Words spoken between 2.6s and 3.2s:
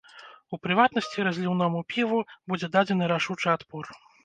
дадзены